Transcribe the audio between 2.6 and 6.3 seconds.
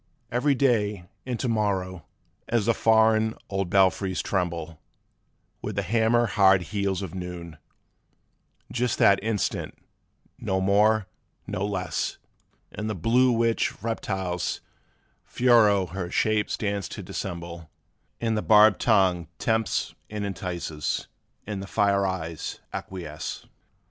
the foreign old belfries tremble With the hammer